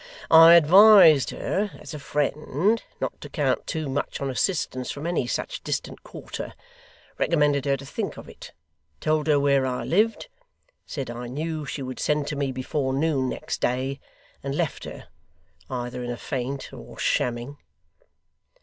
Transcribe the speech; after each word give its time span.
I 0.31 0.55
advised 0.55 1.29
her, 1.29 1.69
as 1.79 1.93
a 1.93 1.99
friend, 1.99 2.81
not 2.99 3.21
to 3.21 3.29
count 3.29 3.67
too 3.67 3.87
much 3.87 4.19
on 4.19 4.31
assistance 4.31 4.89
from 4.89 5.05
any 5.05 5.27
such 5.27 5.61
distant 5.61 6.01
quarter 6.01 6.53
recommended 7.19 7.65
her 7.65 7.77
to 7.77 7.85
think 7.85 8.17
of 8.17 8.27
it 8.27 8.51
told 8.99 9.27
her 9.27 9.39
where 9.39 9.67
I 9.67 9.83
lived 9.83 10.27
said 10.87 11.11
I 11.11 11.27
knew 11.27 11.67
she 11.67 11.83
would 11.83 11.99
send 11.99 12.25
to 12.29 12.35
me 12.35 12.51
before 12.51 12.93
noon, 12.93 13.29
next 13.29 13.61
day 13.61 13.99
and 14.41 14.55
left 14.55 14.85
her, 14.85 15.07
either 15.69 16.01
in 16.03 16.09
a 16.09 16.17
faint 16.17 16.73
or 16.73 16.97
shamming. 16.97 17.57